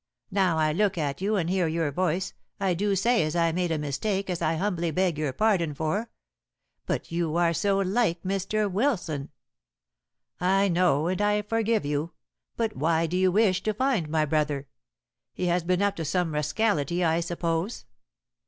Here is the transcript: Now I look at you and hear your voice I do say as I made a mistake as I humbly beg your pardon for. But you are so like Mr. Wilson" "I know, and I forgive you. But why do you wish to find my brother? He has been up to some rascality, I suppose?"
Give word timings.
Now 0.31 0.57
I 0.57 0.73
look 0.73 0.97
at 0.97 1.21
you 1.21 1.35
and 1.35 1.47
hear 1.47 1.67
your 1.67 1.91
voice 1.91 2.33
I 2.59 2.73
do 2.73 2.95
say 2.95 3.21
as 3.21 3.35
I 3.35 3.51
made 3.51 3.69
a 3.69 3.77
mistake 3.77 4.31
as 4.31 4.41
I 4.41 4.55
humbly 4.55 4.89
beg 4.89 5.15
your 5.19 5.31
pardon 5.31 5.75
for. 5.75 6.09
But 6.87 7.11
you 7.11 7.35
are 7.35 7.53
so 7.53 7.77
like 7.77 8.23
Mr. 8.23 8.67
Wilson" 8.71 9.29
"I 10.59 10.69
know, 10.69 11.05
and 11.05 11.21
I 11.21 11.43
forgive 11.43 11.85
you. 11.85 12.13
But 12.57 12.75
why 12.75 13.05
do 13.05 13.15
you 13.15 13.31
wish 13.31 13.61
to 13.61 13.75
find 13.75 14.09
my 14.09 14.25
brother? 14.25 14.67
He 15.35 15.45
has 15.45 15.63
been 15.63 15.83
up 15.83 15.95
to 15.97 16.03
some 16.05 16.33
rascality, 16.33 17.03
I 17.03 17.19
suppose?" 17.19 17.85